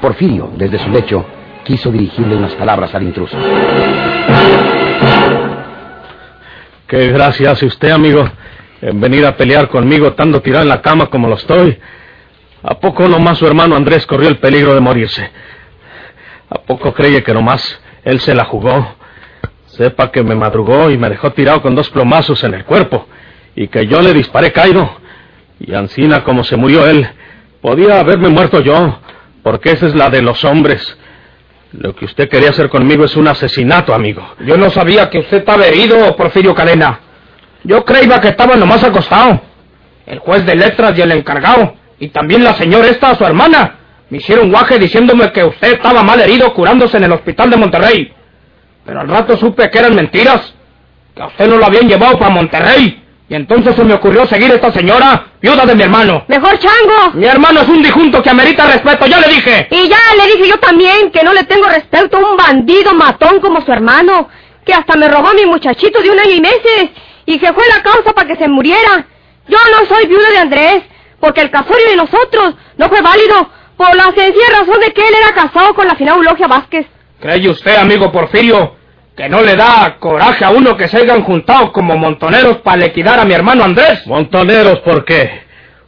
Porfirio, 0.00 0.50
desde 0.56 0.78
su 0.78 0.90
lecho, 0.90 1.24
quiso 1.64 1.90
dirigirle 1.90 2.36
unas 2.36 2.54
palabras 2.54 2.94
al 2.94 3.02
intruso. 3.02 3.36
Qué 6.86 7.08
gracia 7.08 7.52
hace 7.52 7.66
usted, 7.66 7.90
amigo, 7.90 8.24
en 8.80 9.00
venir 9.00 9.24
a 9.24 9.36
pelear 9.36 9.68
conmigo 9.68 10.08
estando 10.08 10.42
tirado 10.42 10.62
en 10.62 10.68
la 10.68 10.82
cama 10.82 11.06
como 11.06 11.28
lo 11.28 11.36
estoy. 11.36 11.78
¿A 12.62 12.78
poco 12.78 13.08
nomás 13.08 13.38
su 13.38 13.46
hermano 13.46 13.76
Andrés 13.76 14.06
corrió 14.06 14.28
el 14.28 14.38
peligro 14.38 14.74
de 14.74 14.80
morirse? 14.80 15.30
¿A 16.50 16.58
poco 16.58 16.92
cree 16.92 17.22
que 17.22 17.34
nomás 17.34 17.80
él 18.04 18.20
se 18.20 18.34
la 18.34 18.44
jugó? 18.44 18.94
Sepa 19.66 20.10
que 20.12 20.22
me 20.22 20.34
madrugó 20.34 20.90
y 20.90 20.98
me 20.98 21.08
dejó 21.08 21.32
tirado 21.32 21.60
con 21.62 21.74
dos 21.74 21.90
plomazos 21.90 22.44
en 22.44 22.54
el 22.54 22.64
cuerpo 22.64 23.06
y 23.56 23.68
que 23.68 23.86
yo 23.86 24.00
le 24.00 24.12
disparé 24.12 24.52
caído. 24.52 24.88
Y 25.60 25.74
Ancina, 25.74 26.24
como 26.24 26.44
se 26.44 26.56
murió 26.56 26.86
él, 26.86 27.08
podía 27.60 28.00
haberme 28.00 28.28
muerto 28.28 28.60
yo, 28.60 28.98
Porque 29.42 29.72
esa 29.72 29.86
es 29.86 29.94
la 29.94 30.08
de 30.08 30.22
los 30.22 30.42
hombres. 30.44 30.96
Lo 31.72 31.94
que 31.94 32.04
usted 32.04 32.28
quería 32.28 32.50
hacer 32.50 32.68
conmigo 32.68 33.04
es 33.04 33.16
un 33.16 33.28
asesinato, 33.28 33.94
amigo. 33.94 34.22
Yo 34.46 34.56
no 34.56 34.70
sabía 34.70 35.10
que 35.10 35.18
usted 35.18 35.38
estaba 35.38 35.66
herido, 35.66 36.16
Porfirio 36.16 36.54
Cadena. 36.54 37.00
Yo 37.64 37.84
creía 37.84 38.20
que 38.20 38.28
estaba 38.28 38.56
nomás 38.56 38.82
acostado. 38.84 39.40
El 40.06 40.18
juez 40.20 40.46
de 40.46 40.54
letras 40.54 40.96
y 40.96 41.02
el 41.02 41.12
encargado, 41.12 41.74
y 41.98 42.08
también 42.08 42.44
la 42.44 42.54
señora 42.54 42.88
esta, 42.88 43.14
su 43.14 43.24
hermana, 43.24 43.76
me 44.10 44.18
hicieron 44.18 44.50
guaje 44.50 44.78
diciéndome 44.78 45.32
que 45.32 45.44
usted 45.44 45.74
estaba 45.74 46.02
mal 46.02 46.20
herido 46.20 46.52
curándose 46.52 46.98
en 46.98 47.04
el 47.04 47.12
hospital 47.12 47.50
de 47.50 47.56
Monterrey. 47.56 48.12
Pero 48.84 49.00
al 49.00 49.08
rato 49.08 49.36
supe 49.36 49.70
que 49.70 49.78
eran 49.78 49.94
mentiras, 49.94 50.54
que 51.14 51.22
a 51.22 51.26
usted 51.26 51.48
no 51.48 51.56
lo 51.56 51.66
habían 51.66 51.88
llevado 51.88 52.18
para 52.18 52.30
Monterrey. 52.30 53.03
Y 53.28 53.34
entonces 53.34 53.74
se 53.74 53.84
me 53.84 53.94
ocurrió 53.94 54.26
seguir 54.26 54.52
a 54.52 54.56
esta 54.56 54.70
señora, 54.72 55.28
viuda 55.40 55.64
de 55.64 55.74
mi 55.74 55.82
hermano. 55.82 56.24
Mejor 56.28 56.58
chango. 56.58 57.12
Mi 57.14 57.24
hermano 57.24 57.62
es 57.62 57.68
un 57.68 57.82
dijunto 57.82 58.22
que 58.22 58.28
amerita 58.28 58.66
respeto, 58.66 59.06
ya 59.06 59.18
le 59.18 59.28
dije. 59.28 59.66
Y 59.70 59.88
ya 59.88 59.98
le 60.18 60.26
dije 60.34 60.48
yo 60.48 60.58
también 60.58 61.10
que 61.10 61.22
no 61.22 61.32
le 61.32 61.44
tengo 61.44 61.66
respeto 61.66 62.18
a 62.18 62.30
un 62.30 62.36
bandido 62.36 62.92
matón 62.92 63.40
como 63.40 63.62
su 63.62 63.72
hermano, 63.72 64.28
que 64.66 64.74
hasta 64.74 64.96
me 64.96 65.08
robó 65.08 65.28
a 65.28 65.34
mi 65.34 65.46
muchachito 65.46 66.02
de 66.02 66.10
un 66.10 66.18
año 66.18 66.32
y 66.32 66.40
meses, 66.40 66.90
y 67.24 67.38
que 67.38 67.52
fue 67.54 67.64
la 67.74 67.82
causa 67.82 68.12
para 68.12 68.28
que 68.28 68.36
se 68.36 68.46
muriera. 68.46 69.06
Yo 69.48 69.58
no 69.72 69.86
soy 69.86 70.06
viuda 70.06 70.28
de 70.30 70.38
Andrés, 70.38 70.82
porque 71.18 71.40
el 71.40 71.50
casorio 71.50 71.88
de 71.88 71.96
nosotros 71.96 72.54
no 72.76 72.88
fue 72.90 73.00
válido, 73.00 73.48
por 73.78 73.96
la 73.96 74.04
sencilla 74.04 74.60
razón 74.60 74.80
de 74.80 74.92
que 74.92 75.06
él 75.08 75.14
era 75.14 75.32
casado 75.32 75.74
con 75.74 75.86
la 75.86 75.94
final 75.94 76.16
Eulogia 76.18 76.46
Vázquez. 76.46 76.86
¿Cree 77.20 77.48
usted, 77.48 77.76
amigo 77.76 78.12
Porfirio, 78.12 78.73
que 79.16 79.28
no 79.28 79.42
le 79.42 79.54
da 79.54 79.96
coraje 80.00 80.44
a 80.44 80.50
uno 80.50 80.76
que 80.76 80.88
se 80.88 80.98
hayan 80.98 81.22
juntado 81.22 81.72
como 81.72 81.96
montoneros 81.96 82.58
para 82.58 82.78
liquidar 82.78 83.20
a 83.20 83.24
mi 83.24 83.32
hermano 83.32 83.64
Andrés? 83.64 84.06
Montoneros, 84.06 84.80
¿por 84.80 85.04
qué? 85.04 85.44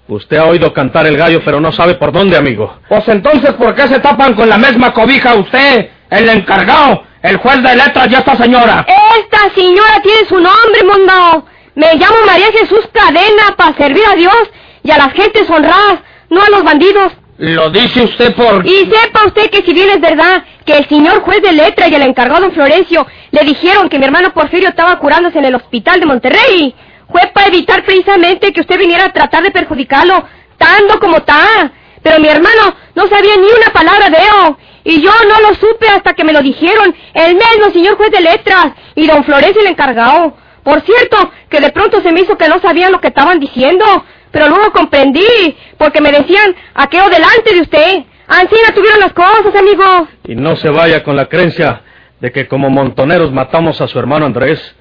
Usted 0.08 0.36
ha 0.36 0.46
oído 0.46 0.72
cantar 0.72 1.06
el 1.06 1.16
gallo, 1.16 1.42
pero 1.44 1.60
no 1.60 1.72
sabe 1.72 1.94
por 1.94 2.12
dónde, 2.12 2.36
amigo. 2.36 2.78
Pues 2.88 3.08
entonces, 3.08 3.52
¿por 3.54 3.74
qué 3.74 3.88
se 3.88 3.98
tapan 3.98 4.34
con 4.34 4.48
la 4.48 4.56
misma 4.56 4.92
cobija 4.92 5.34
usted, 5.34 5.90
el 6.10 6.28
encargado, 6.28 7.02
el 7.22 7.38
juez 7.38 7.60
de 7.62 7.74
letras 7.74 8.06
y 8.08 8.14
esta 8.14 8.36
señora? 8.36 8.86
Esta 9.18 9.52
señora 9.54 10.00
tiene 10.04 10.28
su 10.28 10.36
nombre, 10.36 10.84
mundo. 10.84 11.46
Me 11.74 11.94
llamo 11.94 12.16
María 12.24 12.52
Jesús 12.52 12.88
Cadena 12.92 13.56
para 13.56 13.76
servir 13.76 14.04
a 14.08 14.14
Dios 14.14 14.50
y 14.84 14.90
a 14.92 14.98
las 14.98 15.12
gentes 15.12 15.50
honradas, 15.50 15.98
no 16.30 16.40
a 16.40 16.50
los 16.50 16.62
bandidos. 16.62 17.12
Lo 17.38 17.70
dice 17.70 18.02
usted 18.02 18.34
por... 18.34 18.66
Y 18.66 18.90
sepa 18.90 19.26
usted 19.26 19.50
que 19.50 19.62
si 19.62 19.74
bien 19.74 19.90
es 19.90 20.00
verdad 20.00 20.42
que 20.64 20.76
el 20.78 20.88
señor 20.88 21.20
juez 21.20 21.42
de 21.42 21.52
letra 21.52 21.88
y 21.88 21.94
el 21.94 22.02
encargado 22.02 22.40
don 22.40 22.52
Florencio 22.52 23.06
le 23.30 23.44
dijeron 23.44 23.88
que 23.88 23.98
mi 23.98 24.06
hermano 24.06 24.32
Porfirio 24.32 24.70
estaba 24.70 24.98
curándose 24.98 25.38
en 25.38 25.44
el 25.44 25.54
hospital 25.54 26.00
de 26.00 26.06
Monterrey, 26.06 26.74
fue 27.10 27.30
para 27.34 27.48
evitar 27.48 27.84
precisamente 27.84 28.52
que 28.52 28.60
usted 28.60 28.78
viniera 28.78 29.04
a 29.04 29.12
tratar 29.12 29.42
de 29.42 29.50
perjudicarlo, 29.50 30.24
tanto 30.56 30.98
como 30.98 31.18
está. 31.18 31.70
Pero 32.02 32.20
mi 32.20 32.28
hermano 32.28 32.74
no 32.94 33.06
sabía 33.06 33.36
ni 33.36 33.46
una 33.46 33.72
palabra 33.72 34.08
de 34.08 34.16
él, 34.16 34.56
y 34.84 35.02
yo 35.02 35.10
no 35.28 35.40
lo 35.40 35.54
supe 35.56 35.88
hasta 35.88 36.14
que 36.14 36.24
me 36.24 36.32
lo 36.32 36.40
dijeron 36.40 36.94
el 37.12 37.34
mismo 37.34 37.70
señor 37.72 37.96
juez 37.96 38.10
de 38.12 38.20
letras 38.20 38.68
y 38.94 39.06
don 39.06 39.24
Florencio 39.24 39.60
el 39.60 39.68
encargado. 39.68 40.36
Por 40.62 40.80
cierto, 40.80 41.30
que 41.48 41.60
de 41.60 41.70
pronto 41.70 42.00
se 42.00 42.12
me 42.12 42.22
hizo 42.22 42.36
que 42.36 42.48
no 42.48 42.58
sabían 42.60 42.92
lo 42.92 43.00
que 43.00 43.08
estaban 43.08 43.38
diciendo, 43.38 43.84
pero 44.30 44.48
luego 44.48 44.72
comprendí, 44.72 45.56
porque 45.78 46.00
me 46.00 46.12
decían 46.12 46.54
aquello 46.74 47.08
delante 47.08 47.54
de 47.54 47.60
usted. 47.60 48.04
No 48.28 48.74
tuvieron 48.74 49.00
las 49.00 49.12
cosas, 49.12 49.54
amigo. 49.54 50.08
Y 50.24 50.34
no 50.34 50.56
se 50.56 50.68
vaya 50.68 51.02
con 51.02 51.16
la 51.16 51.26
creencia 51.26 51.82
de 52.20 52.32
que 52.32 52.48
como 52.48 52.70
montoneros 52.70 53.32
matamos 53.32 53.80
a 53.80 53.88
su 53.88 53.98
hermano 53.98 54.26
Andrés. 54.26 54.74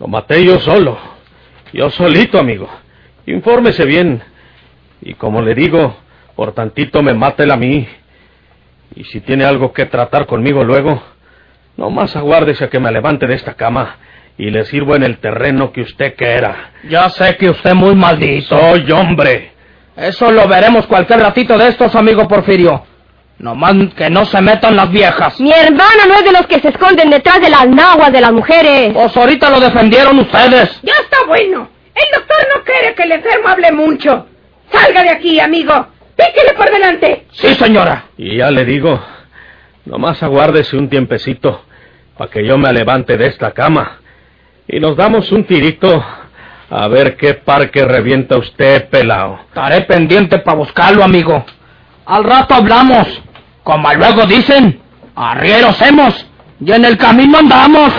Lo 0.00 0.08
maté 0.08 0.44
yo 0.44 0.58
solo. 0.58 0.98
Yo 1.72 1.90
solito, 1.90 2.38
amigo. 2.38 2.68
Infórmese 3.26 3.84
bien. 3.84 4.22
Y 5.00 5.14
como 5.14 5.42
le 5.42 5.54
digo, 5.54 5.96
por 6.34 6.52
tantito 6.52 7.02
me 7.02 7.14
mate 7.14 7.50
a 7.50 7.56
mí. 7.56 7.88
Y 8.94 9.04
si 9.04 9.20
tiene 9.20 9.44
algo 9.44 9.72
que 9.72 9.86
tratar 9.86 10.26
conmigo 10.26 10.64
luego, 10.64 11.02
no 11.76 11.88
más 11.88 12.14
aguárdese 12.16 12.64
a 12.64 12.70
que 12.70 12.80
me 12.80 12.90
levante 12.90 13.26
de 13.26 13.34
esta 13.34 13.54
cama 13.54 13.96
y 14.42 14.50
le 14.50 14.64
sirvo 14.64 14.96
en 14.96 15.04
el 15.04 15.18
terreno 15.18 15.70
que 15.70 15.82
usted 15.82 16.16
quiera. 16.16 16.72
Ya 16.88 17.08
sé 17.10 17.36
que 17.36 17.48
usted 17.48 17.70
es 17.70 17.76
muy 17.76 17.94
maldito. 17.94 18.58
Soy 18.58 18.90
hombre. 18.90 19.52
Eso 19.96 20.32
lo 20.32 20.48
veremos 20.48 20.84
cualquier 20.88 21.20
ratito 21.20 21.56
de 21.56 21.68
estos, 21.68 21.94
amigo 21.94 22.26
Porfirio. 22.26 22.84
Nomás 23.38 23.76
que 23.96 24.10
no 24.10 24.24
se 24.24 24.40
metan 24.40 24.74
las 24.74 24.90
viejas. 24.90 25.38
Mi 25.38 25.52
hermano 25.52 26.06
no 26.08 26.14
es 26.14 26.24
de 26.24 26.32
los 26.32 26.44
que 26.48 26.58
se 26.58 26.70
esconden 26.70 27.08
detrás 27.08 27.40
de 27.40 27.50
las 27.50 27.68
naguas 27.68 28.10
de 28.12 28.20
las 28.20 28.32
mujeres. 28.32 28.92
Pues 28.92 29.16
ahorita 29.16 29.48
lo 29.48 29.60
defendieron 29.60 30.18
ustedes. 30.18 30.80
Ya 30.82 30.94
está 31.00 31.24
bueno. 31.28 31.68
El 31.94 32.18
doctor 32.18 32.38
no 32.52 32.64
quiere 32.64 32.96
que 32.96 33.02
el 33.04 33.12
enfermo 33.12 33.46
hable 33.46 33.70
mucho. 33.70 34.26
Salga 34.72 35.04
de 35.04 35.10
aquí, 35.10 35.38
amigo. 35.38 35.86
Píquele 36.16 36.52
por 36.56 36.68
delante. 36.68 37.26
Sí, 37.30 37.54
señora. 37.54 38.06
Y 38.16 38.38
ya 38.38 38.50
le 38.50 38.64
digo, 38.64 39.00
nomás 39.84 40.20
aguárdese 40.20 40.76
un 40.76 40.88
tiempecito 40.88 41.64
para 42.18 42.28
que 42.28 42.44
yo 42.44 42.58
me 42.58 42.72
levante 42.72 43.16
de 43.16 43.28
esta 43.28 43.52
cama 43.52 44.00
y 44.72 44.80
nos 44.80 44.96
damos 44.96 45.30
un 45.30 45.44
tirito 45.44 46.02
a 46.70 46.88
ver 46.88 47.14
qué 47.18 47.34
parque 47.34 47.84
revienta 47.84 48.38
usted, 48.38 48.88
pelao. 48.88 49.40
Estaré 49.48 49.82
pendiente 49.82 50.38
para 50.38 50.56
buscarlo, 50.56 51.04
amigo. 51.04 51.44
Al 52.06 52.24
rato 52.24 52.54
hablamos. 52.54 53.06
Como 53.62 53.92
luego 53.92 54.24
dicen, 54.24 54.80
arrieros 55.14 55.80
hemos 55.82 56.26
y 56.58 56.72
en 56.72 56.86
el 56.86 56.96
camino 56.96 57.38
andamos. 57.38 57.92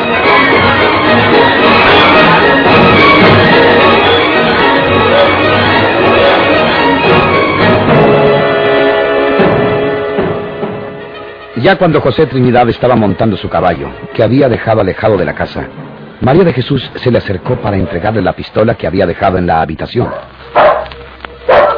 Ya 11.57 11.77
cuando 11.77 12.01
José 12.01 12.25
Trinidad 12.25 12.67
estaba 12.67 12.95
montando 12.95 13.37
su 13.37 13.47
caballo, 13.47 13.89
que 14.15 14.23
había 14.23 14.49
dejado 14.49 14.81
alejado 14.81 15.17
de 15.17 15.23
la 15.25 15.35
casa, 15.35 15.67
María 16.23 16.43
de 16.45 16.53
Jesús 16.53 16.89
se 16.95 17.11
le 17.11 17.17
acercó 17.17 17.57
para 17.57 17.75
entregarle 17.75 18.21
la 18.21 18.33
pistola 18.33 18.75
que 18.75 18.87
había 18.87 19.05
dejado 19.05 19.37
en 19.37 19.45
la 19.45 19.61
habitación. 19.61 20.09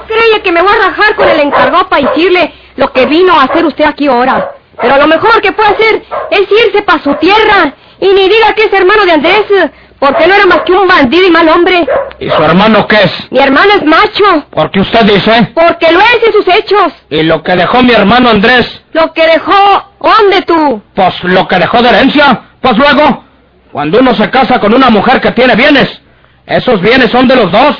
Creía 0.07 0.43
que 0.43 0.51
me 0.51 0.61
voy 0.61 0.71
a 0.71 0.89
rajar 0.89 1.15
con 1.15 1.27
el 1.27 1.39
encargado 1.39 1.89
para 1.89 2.07
decirle 2.09 2.53
lo 2.75 2.93
que 2.93 3.07
vino 3.07 3.33
a 3.33 3.43
hacer 3.45 3.65
usted 3.65 3.85
aquí 3.85 4.07
ahora. 4.07 4.51
Pero 4.79 4.97
lo 4.97 5.07
mejor 5.07 5.41
que 5.41 5.51
puede 5.51 5.69
hacer 5.69 6.03
es 6.29 6.41
irse 6.41 6.81
para 6.83 7.01
su 7.01 7.13
tierra 7.15 7.73
y 7.99 8.07
ni 8.07 8.29
diga 8.29 8.53
que 8.55 8.65
es 8.65 8.73
hermano 8.73 9.03
de 9.05 9.13
Andrés, 9.13 9.45
porque 9.97 10.27
no 10.27 10.35
era 10.35 10.45
más 10.45 10.59
que 10.59 10.73
un 10.73 10.87
bandido 10.87 11.25
y 11.27 11.31
mal 11.31 11.49
hombre. 11.49 11.87
¿Y 12.19 12.29
su 12.29 12.43
hermano 12.43 12.87
qué 12.87 13.03
es? 13.03 13.31
Mi 13.31 13.39
hermano 13.39 13.71
es 13.73 13.83
macho, 13.83 14.45
¿Por 14.51 14.69
qué 14.69 14.81
usted 14.81 15.05
dice? 15.05 15.53
porque 15.55 15.91
lo 15.91 15.99
es 16.01 16.19
en 16.23 16.33
sus 16.33 16.47
hechos. 16.55 16.93
¿Y 17.09 17.23
lo 17.23 17.41
que 17.41 17.55
dejó 17.55 17.81
mi 17.81 17.93
hermano 17.93 18.29
Andrés? 18.29 18.83
Lo 18.93 19.11
que 19.11 19.25
dejó, 19.25 19.91
¿dónde 20.01 20.41
tú? 20.43 20.83
Pues 20.93 21.23
lo 21.23 21.47
que 21.47 21.57
dejó 21.57 21.81
de 21.81 21.89
herencia. 21.89 22.41
Pues 22.61 22.77
luego, 22.77 23.24
cuando 23.75 23.99
uno 23.99 24.15
se 24.15 24.29
casa 24.29 24.57
con 24.57 24.73
una 24.73 24.89
mujer 24.89 25.19
que 25.19 25.33
tiene 25.33 25.53
bienes, 25.53 25.99
esos 26.45 26.79
bienes 26.79 27.11
son 27.11 27.27
de 27.27 27.35
los 27.35 27.51
dos. 27.51 27.75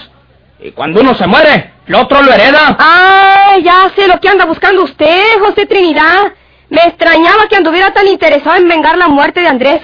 Y 0.60 0.72
cuando 0.72 1.00
uno 1.00 1.16
se 1.16 1.25
muere, 1.25 1.72
el 1.88 1.96
otro 1.96 2.22
lo 2.22 2.34
hereda. 2.34 2.75
¡Ay, 2.78 3.64
ya 3.64 3.90
sé 3.96 4.06
lo 4.06 4.20
que 4.20 4.28
anda 4.28 4.44
buscando 4.44 4.84
usted, 4.84 5.40
José 5.40 5.66
Trinidad! 5.66 6.34
Me 6.68 6.82
extrañaba 6.82 7.48
que 7.48 7.56
anduviera 7.56 7.94
tan 7.94 8.10
interesado 8.10 8.58
en 8.58 8.68
vengar 8.68 8.98
la 8.98 9.08
muerte 9.08 9.40
de 9.40 9.48
Andrés. 9.48 9.80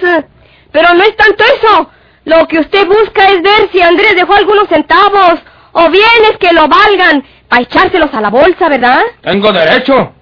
Pero 0.70 0.92
no 0.92 1.02
es 1.02 1.16
tanto 1.16 1.44
eso. 1.44 1.90
Lo 2.26 2.46
que 2.46 2.58
usted 2.58 2.86
busca 2.86 3.30
es 3.30 3.42
ver 3.42 3.70
si 3.72 3.80
Andrés 3.80 4.14
dejó 4.14 4.34
algunos 4.34 4.68
centavos 4.68 5.40
o 5.72 5.88
bienes 5.88 6.36
que 6.38 6.52
lo 6.52 6.68
valgan 6.68 7.24
para 7.48 7.62
echárselos 7.62 8.12
a 8.12 8.20
la 8.20 8.28
bolsa, 8.28 8.68
¿verdad? 8.68 9.00
Tengo 9.22 9.50
derecho. 9.50 10.12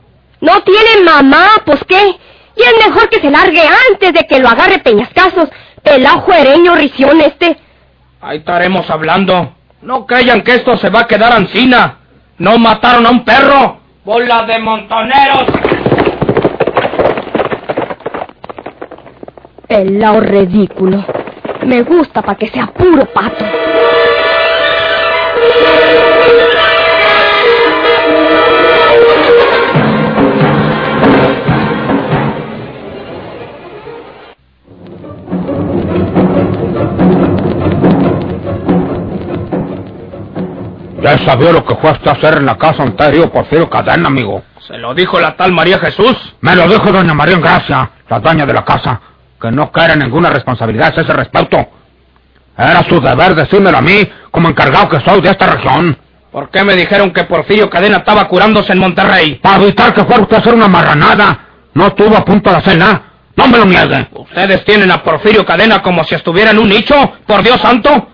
No 0.40 0.62
tiene 0.62 1.02
mamá, 1.04 1.48
pues 1.66 1.80
qué. 1.88 2.16
Y 2.56 2.62
es 2.62 2.86
mejor 2.86 3.08
que 3.08 3.20
se 3.20 3.30
largue 3.30 3.62
antes 3.90 4.12
de 4.12 4.26
que 4.28 4.38
lo 4.38 4.48
agarre 4.48 4.78
peñascasos. 4.78 5.48
Pelao 5.82 6.20
juereño 6.20 6.74
rición 6.74 7.20
este. 7.20 7.56
Ahí 8.20 8.38
estaremos 8.38 8.88
hablando. 8.90 9.54
No 9.82 10.06
creyan 10.06 10.42
que 10.42 10.56
esto 10.56 10.76
se 10.76 10.90
va 10.90 11.00
a 11.00 11.06
quedar 11.06 11.32
ansina. 11.32 11.98
No 12.38 12.58
mataron 12.58 13.06
a 13.06 13.10
un 13.10 13.24
perro. 13.24 13.78
Bola 14.04 14.42
de 14.44 14.58
montoneros. 14.58 15.44
Pelao 19.66 20.20
ridículo. 20.20 21.04
Me 21.64 21.82
gusta 21.82 22.22
para 22.22 22.36
que 22.36 22.48
sea 22.48 22.66
puro 22.66 23.06
pato. 23.06 23.44
Ya 41.10 41.18
sabía 41.26 41.50
lo 41.50 41.64
que 41.64 41.74
fue 41.74 41.90
hasta 41.90 42.12
hacer 42.12 42.38
en 42.38 42.46
la 42.46 42.56
casa 42.56 42.84
Ontario 42.84 43.32
Porfirio 43.32 43.68
Cadena, 43.68 44.06
amigo. 44.06 44.44
Se 44.64 44.78
lo 44.78 44.94
dijo 44.94 45.18
la 45.18 45.34
tal 45.34 45.50
María 45.50 45.76
Jesús. 45.80 46.16
Me 46.40 46.54
lo 46.54 46.68
dijo 46.68 46.92
doña 46.92 47.12
María 47.14 47.36
Gracia, 47.38 47.90
la 48.08 48.20
dueña 48.20 48.46
de 48.46 48.52
la 48.52 48.64
casa, 48.64 49.00
que 49.40 49.50
no 49.50 49.72
caera 49.72 49.96
ninguna 49.96 50.30
responsabilidad 50.30 50.92
a 50.96 51.00
ese 51.00 51.12
respecto. 51.12 51.66
Era 52.56 52.84
su 52.88 53.00
deber 53.00 53.34
decírmelo 53.34 53.78
a 53.78 53.80
mí, 53.80 54.08
como 54.30 54.50
encargado 54.50 54.88
que 54.88 55.00
soy 55.00 55.20
de 55.20 55.30
esta 55.30 55.48
región. 55.48 55.98
¿Por 56.30 56.48
qué 56.48 56.62
me 56.62 56.76
dijeron 56.76 57.10
que 57.10 57.24
Porfirio 57.24 57.68
Cadena 57.68 57.98
estaba 57.98 58.28
curándose 58.28 58.72
en 58.72 58.78
Monterrey? 58.78 59.40
Para 59.42 59.64
evitar 59.64 59.92
que 59.92 60.04
fuera 60.04 60.22
usted 60.22 60.36
a 60.36 60.40
hacer 60.40 60.54
una 60.54 60.68
marranada. 60.68 61.40
No 61.74 61.88
estuvo 61.88 62.16
a 62.16 62.24
punto 62.24 62.50
de 62.50 62.56
hacer 62.56 62.78
nada. 62.78 63.02
No 63.34 63.48
me 63.48 63.58
lo 63.58 63.64
niegue. 63.64 64.06
¿Ustedes 64.12 64.64
tienen 64.64 64.92
a 64.92 65.02
Porfirio 65.02 65.44
Cadena 65.44 65.82
como 65.82 66.04
si 66.04 66.14
estuviera 66.14 66.52
en 66.52 66.58
un 66.58 66.68
nicho? 66.68 66.94
Por 67.26 67.42
Dios 67.42 67.60
santo. 67.60 68.10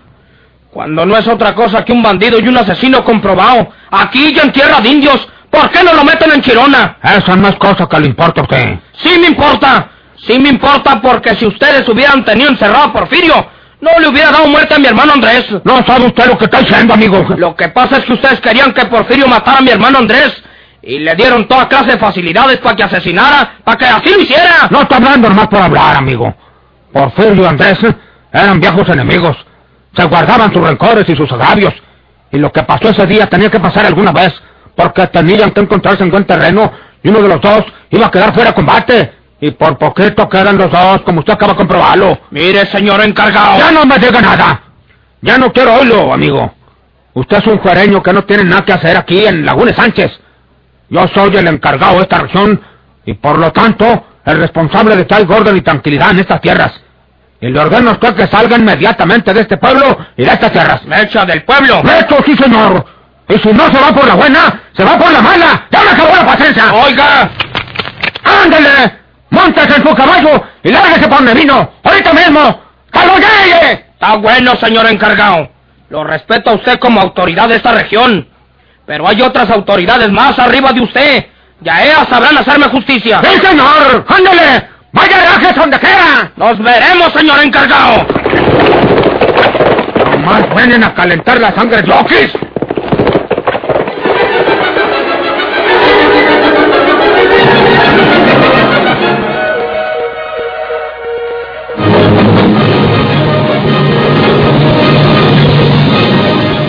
Cuando 0.77 1.07
no 1.07 1.17
es 1.17 1.27
otra 1.27 1.55
cosa 1.55 1.83
que 1.83 1.91
un 1.91 2.03
bandido 2.03 2.37
y 2.39 2.47
un 2.47 2.55
asesino 2.55 3.03
comprobado. 3.03 3.67
Aquí 3.89 4.31
y 4.31 4.37
en 4.37 4.51
tierra 4.51 4.79
de 4.79 4.89
indios. 4.89 5.27
¿Por 5.49 5.71
qué 5.71 5.83
no 5.83 5.91
lo 5.91 6.03
meten 6.03 6.31
en 6.31 6.39
Chirona? 6.39 6.97
Esa 7.01 7.35
no 7.35 7.47
es 7.47 7.55
cosa 7.55 7.87
que 7.87 7.99
le 7.99 8.05
importa 8.05 8.41
a 8.41 8.43
usted. 8.43 8.77
Sí 8.93 9.17
me 9.19 9.25
importa. 9.25 9.89
Sí 10.27 10.37
me 10.37 10.49
importa 10.49 11.01
porque 11.01 11.33
si 11.33 11.47
ustedes 11.47 11.89
hubieran 11.89 12.23
tenido 12.23 12.51
encerrado 12.51 12.83
a 12.83 12.93
Porfirio, 12.93 13.49
no 13.81 13.89
le 13.99 14.07
hubiera 14.07 14.29
dado 14.29 14.45
muerte 14.49 14.75
a 14.75 14.77
mi 14.77 14.85
hermano 14.85 15.13
Andrés. 15.13 15.47
No 15.63 15.83
sabe 15.83 16.05
usted 16.05 16.27
lo 16.27 16.37
que 16.37 16.45
está 16.45 16.59
diciendo, 16.59 16.93
amigo. 16.93 17.25
Lo 17.35 17.55
que 17.55 17.69
pasa 17.69 17.97
es 17.97 18.05
que 18.05 18.13
ustedes 18.13 18.39
querían 18.39 18.71
que 18.71 18.85
Porfirio 18.85 19.27
matara 19.27 19.57
a 19.57 19.61
mi 19.61 19.71
hermano 19.71 19.97
Andrés. 19.97 20.43
Y 20.83 20.99
le 20.99 21.15
dieron 21.15 21.47
toda 21.47 21.67
clase 21.67 21.93
de 21.93 21.97
facilidades 21.97 22.59
para 22.59 22.75
que 22.75 22.83
asesinara, 22.83 23.55
para 23.63 23.77
que 23.79 23.85
así 23.87 24.13
lo 24.13 24.21
hiciera. 24.21 24.67
No 24.69 24.83
está 24.83 24.97
hablando 24.97 25.27
nomás 25.27 25.47
por 25.47 25.59
hablar, 25.59 25.95
amigo. 25.95 26.35
Porfirio 26.93 27.45
y 27.45 27.45
Andrés 27.47 27.79
eran 28.31 28.59
viejos 28.59 28.87
enemigos. 28.89 29.46
Se 29.95 30.03
guardaban 30.05 30.53
sus 30.53 30.61
rencores 30.61 31.07
y 31.09 31.15
sus 31.15 31.31
agravios. 31.31 31.73
Y 32.31 32.37
lo 32.37 32.51
que 32.51 32.63
pasó 32.63 32.89
ese 32.89 33.05
día 33.05 33.27
tenía 33.27 33.49
que 33.49 33.59
pasar 33.59 33.85
alguna 33.85 34.11
vez, 34.11 34.33
porque 34.75 35.07
tenían 35.07 35.51
que 35.51 35.61
encontrarse 35.61 36.03
en 36.03 36.11
buen 36.11 36.25
terreno 36.25 36.71
y 37.03 37.09
uno 37.09 37.21
de 37.21 37.27
los 37.29 37.41
dos 37.41 37.63
iba 37.89 38.07
a 38.07 38.11
quedar 38.11 38.33
fuera 38.33 38.49
de 38.49 38.55
combate. 38.55 39.13
Y 39.39 39.51
por 39.51 39.77
poquito 39.77 40.27
quedan 40.27 40.57
los 40.57 40.71
dos, 40.71 41.01
como 41.03 41.19
usted 41.19 41.33
acaba 41.33 41.53
de 41.53 41.57
comprobarlo. 41.57 42.19
Mire, 42.31 42.65
señor 42.65 43.03
encargado. 43.03 43.59
Ya 43.59 43.71
no 43.71 43.85
me 43.85 43.99
diga 43.99 44.19
nada. 44.19 44.63
Ya 45.21 45.37
no 45.37 45.51
quiero 45.51 45.75
oírlo, 45.75 46.11
amigo. 46.11 46.53
Usted 47.13 47.37
es 47.37 47.47
un 47.47 47.57
juareño 47.59 48.01
que 48.01 48.13
no 48.13 48.23
tiene 48.25 48.43
nada 48.43 48.65
que 48.65 48.73
hacer 48.73 48.97
aquí 48.97 49.25
en 49.25 49.45
Laguna 49.45 49.73
Sánchez. 49.73 50.11
Yo 50.89 51.07
soy 51.13 51.35
el 51.35 51.47
encargado 51.47 51.95
de 51.97 52.01
esta 52.03 52.19
región 52.19 52.61
y 53.05 53.13
por 53.13 53.37
lo 53.37 53.51
tanto 53.51 54.05
el 54.25 54.39
responsable 54.39 54.95
de 54.95 55.05
tal 55.05 55.29
orden 55.31 55.57
y 55.57 55.61
tranquilidad 55.61 56.11
en 56.11 56.19
estas 56.19 56.41
tierras. 56.41 56.73
Y 57.39 57.49
le 57.49 57.59
ordeno 57.59 57.91
a 57.91 57.93
usted 57.93 58.15
que 58.15 58.27
salga 58.27 58.57
inmediatamente 58.57 59.33
de 59.33 59.41
este 59.41 59.57
pueblo 59.57 59.97
y 60.15 60.23
de 60.23 60.31
estas 60.31 60.51
tierras. 60.51 60.83
Mecha 60.85 61.25
del 61.25 61.43
pueblo. 61.43 61.83
¡Mecho, 61.83 62.17
sí, 62.25 62.35
señor! 62.35 62.83
Y 63.29 63.37
si 63.37 63.49
no 63.49 63.71
se 63.71 63.79
va 63.79 63.93
por 63.93 64.07
la 64.07 64.15
buena, 64.15 64.61
se 64.75 64.83
va 64.83 64.97
por 64.97 65.11
la 65.11 65.21
mala. 65.21 65.67
¡Ya 65.69 65.83
me 65.83 65.89
acabó 65.91 66.15
la 66.15 66.25
paciencia! 66.25 66.73
Oiga. 66.73 67.29
¡Ándele! 68.23 68.97
¡Móntese 69.29 69.75
en 69.75 69.87
su 69.87 69.93
caballo 69.93 70.43
y 70.63 70.71
lárguese 70.71 71.07
por 71.07 71.17
donde 71.17 71.33
vino! 71.33 71.71
¡Ahorita 71.83 72.13
mismo! 72.13 72.61
¡Que 72.91 73.05
lo 73.05 73.15
llegue! 73.17 73.85
Está 73.93 74.15
bueno, 74.15 74.55
señor 74.55 74.87
encargado. 74.87 75.49
Lo 75.89 76.03
respeto 76.03 76.51
a 76.51 76.55
usted 76.55 76.79
como 76.79 77.01
autoridad 77.01 77.49
de 77.49 77.57
esta 77.57 77.73
región. 77.73 78.27
Pero 78.85 79.07
hay 79.07 79.21
otras 79.21 79.49
autoridades 79.49 80.09
más 80.09 80.39
arriba 80.39 80.71
de 80.71 80.81
usted. 80.81 81.25
Ya 81.61 81.83
ellas 81.83 82.07
sabrán 82.09 82.37
hacerme 82.37 82.67
justicia. 82.67 83.21
¡Sí, 83.23 83.39
señor! 83.45 84.05
¡Ándele! 84.07 84.76
Nos 86.47 86.59
veremos, 86.59 87.11
señor 87.11 87.43
encargado. 87.43 88.07
Nomás 90.11 90.55
vienen 90.55 90.81
a 90.81 90.93
calentar 90.93 91.41
la 91.41 91.53
sangre 91.53 91.83
loquis. 91.83 92.31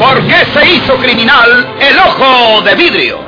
¿Por 0.00 0.26
qué 0.26 0.44
se 0.54 0.70
hizo 0.72 0.96
criminal 0.96 1.68
el 1.78 1.98
ojo 2.00 2.62
de 2.62 2.74
vidrio? 2.74 3.27